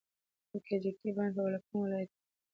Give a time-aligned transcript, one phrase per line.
[0.49, 2.29] د کجکي بند په کوم ولایت کې دی؟